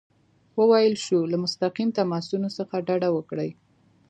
وویل 0.59 0.95
شول 1.05 1.27
چې 1.29 1.31
له 1.33 1.37
مستقیم 1.43 1.89
تماسونو 1.99 2.49
څخه 2.57 2.75
ډډه 2.87 3.09
وکړي. 3.13 3.49